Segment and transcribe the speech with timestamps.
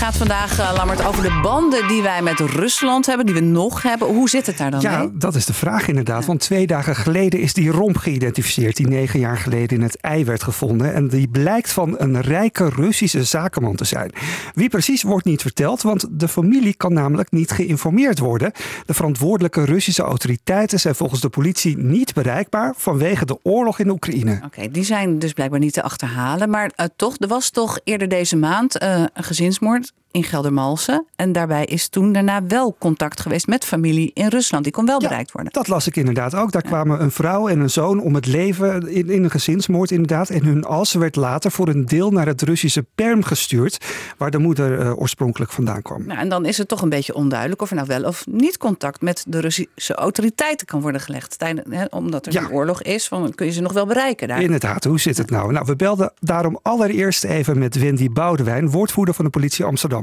[0.00, 3.82] Gaat vandaag, uh, Lammert, over de banden die wij met Rusland hebben, die we nog
[3.82, 4.08] hebben.
[4.08, 5.10] Hoe zit het daar dan ja, mee?
[5.12, 6.24] dat is de vraag inderdaad.
[6.24, 10.24] Want twee dagen geleden is die romp geïdentificeerd, die negen jaar geleden in het ei
[10.24, 10.94] werd gevonden.
[10.94, 14.12] En die blijkt van een rijke Russische zakenman te zijn.
[14.54, 18.52] Wie precies wordt niet verteld, want de familie kan namelijk niet geïnformeerd worden.
[18.86, 24.40] De verantwoordelijke Russische autoriteiten zijn volgens de politie niet bereikbaar vanwege de oorlog in Oekraïne.
[24.44, 26.50] Oké, die zijn dus blijkbaar niet te achterhalen.
[26.50, 31.06] Maar uh, toch, er was toch eerder deze maand uh, een gezinsmoord in Geldermalsen.
[31.16, 34.64] En daarbij is toen daarna wel contact geweest met familie in Rusland.
[34.64, 35.52] Die kon wel ja, bereikt worden.
[35.52, 36.52] Dat las ik inderdaad ook.
[36.52, 36.68] Daar ja.
[36.68, 40.30] kwamen een vrouw en een zoon om het leven in, in, een gezinsmoord inderdaad.
[40.30, 43.84] En hun as werd later voor een deel naar het Russische Perm gestuurd.
[44.16, 46.06] Waar de moeder uh, oorspronkelijk vandaan kwam.
[46.06, 48.58] Nou, en dan is het toch een beetje onduidelijk of er nou wel of niet
[48.58, 51.38] contact met de Russische autoriteiten kan worden gelegd.
[51.38, 52.42] Tijdens, hè, omdat er ja.
[52.42, 54.42] een oorlog is, van, kun je ze nog wel bereiken daar.
[54.42, 55.52] Inderdaad, hoe zit het nou?
[55.52, 59.99] Nou, we belden daarom allereerst even met Wendy Boudewijn, woordvoerder van de politie Amsterdam.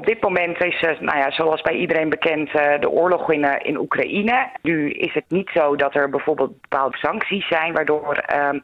[0.00, 4.48] Op dit moment is, nou ja, zoals bij iedereen bekend, de oorlog in, in Oekraïne.
[4.62, 8.60] Nu is het niet zo dat er bijvoorbeeld bepaalde sancties zijn, waardoor uh,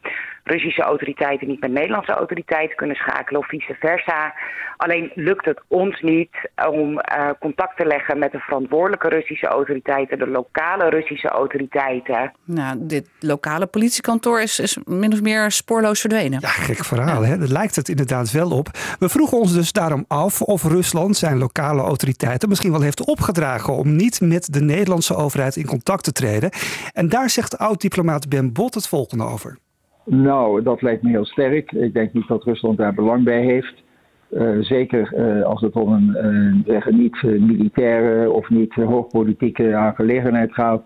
[0.49, 4.35] Russische autoriteiten niet met Nederlandse autoriteiten kunnen schakelen of vice versa.
[4.77, 10.19] Alleen lukt het ons niet om uh, contact te leggen met de verantwoordelijke Russische autoriteiten,
[10.19, 12.33] de lokale Russische autoriteiten.
[12.45, 16.41] Nou, dit lokale politiekantoor is, is min of meer spoorloos verdwenen.
[16.41, 17.39] Ja, gek verhaal, hè?
[17.39, 18.69] Daar lijkt het inderdaad wel op.
[18.99, 23.73] We vroegen ons dus daarom af of Rusland zijn lokale autoriteiten misschien wel heeft opgedragen
[23.73, 26.51] om niet met de Nederlandse overheid in contact te treden.
[26.93, 29.59] En daar zegt oud-diplomaat Ben Bot het volgende over.
[30.07, 31.73] Nou, dat lijkt me heel sterk.
[31.73, 33.85] Ik denk niet dat Rusland daar belang bij heeft.
[34.31, 40.53] Uh, zeker uh, als het om een uh, zeggen, niet militaire of niet hoogpolitieke aangelegenheid
[40.53, 40.83] gaat.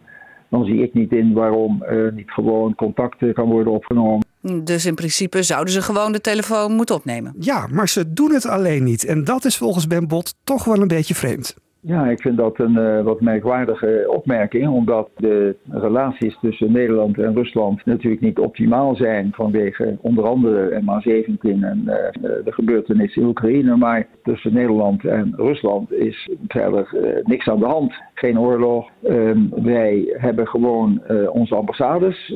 [0.48, 4.26] Dan zie ik niet in waarom niet gewoon contact kan worden opgenomen.
[4.64, 7.34] Dus in principe zouden ze gewoon de telefoon moeten opnemen.
[7.38, 9.04] Ja, maar ze doen het alleen niet.
[9.04, 11.56] En dat is volgens Ben Bot toch wel een beetje vreemd.
[11.82, 17.34] Ja, ik vind dat een uh, wat merkwaardige opmerking, omdat de relaties tussen Nederland en
[17.34, 21.94] Rusland natuurlijk niet optimaal zijn vanwege onder andere MH17 en uh,
[22.44, 23.76] de gebeurtenissen in Oekraïne.
[23.76, 27.94] Maar tussen Nederland en Rusland is verder uh, niks aan de hand.
[28.20, 28.88] Geen oorlog.
[29.50, 32.28] wij hebben gewoon onze ambassades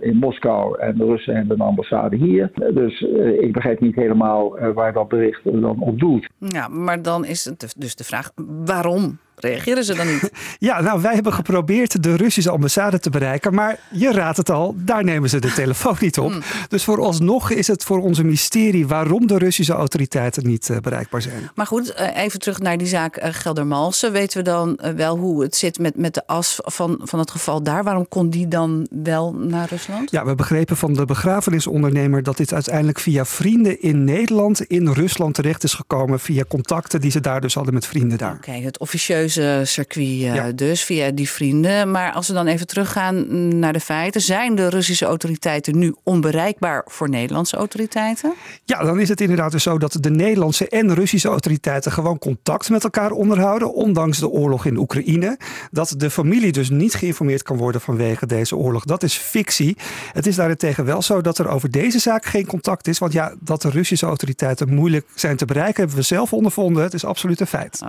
[0.00, 2.50] in Moskou en de Russen hebben een ambassade hier.
[2.74, 3.00] Dus
[3.40, 6.28] ik begrijp niet helemaal waar dat bericht dan op doet.
[6.38, 8.30] Ja, maar dan is het dus de vraag
[8.64, 10.30] waarom reageren ze dan niet?
[10.58, 13.54] Ja, nou, wij hebben geprobeerd de Russische ambassade te bereiken.
[13.54, 16.32] Maar je raadt het al, daar nemen ze de telefoon niet op.
[16.32, 16.42] Mm.
[16.68, 21.22] Dus vooralsnog is het voor ons een mysterie waarom de Russische autoriteiten niet uh, bereikbaar
[21.22, 21.50] zijn.
[21.54, 24.12] Maar goed, uh, even terug naar die zaak uh, Geldermalsen.
[24.12, 27.62] Weten we dan wel hoe het zit met, met de as van, van het geval
[27.62, 27.84] daar?
[27.84, 30.10] Waarom kon die dan wel naar Rusland?
[30.10, 35.34] Ja, we begrepen van de begrafenisondernemer dat dit uiteindelijk via vrienden in Nederland in Rusland
[35.34, 36.20] terecht is gekomen.
[36.20, 38.34] Via contacten die ze daar dus hadden met vrienden daar.
[38.34, 39.27] Oké, okay, het officieuze
[39.62, 40.52] circuit uh, ja.
[40.52, 41.90] dus, via die vrienden.
[41.90, 44.20] Maar als we dan even teruggaan naar de feiten.
[44.20, 48.34] Zijn de Russische autoriteiten nu onbereikbaar voor Nederlandse autoriteiten?
[48.64, 52.70] Ja, dan is het inderdaad dus zo dat de Nederlandse en Russische autoriteiten gewoon contact
[52.70, 53.74] met elkaar onderhouden.
[53.74, 55.38] Ondanks de oorlog in Oekraïne.
[55.70, 58.84] Dat de familie dus niet geïnformeerd kan worden vanwege deze oorlog.
[58.84, 59.76] Dat is fictie.
[60.12, 62.98] Het is daarentegen wel zo dat er over deze zaak geen contact is.
[62.98, 66.82] Want ja, dat de Russische autoriteiten moeilijk zijn te bereiken, hebben we zelf ondervonden.
[66.82, 67.80] Het is absoluut een feit.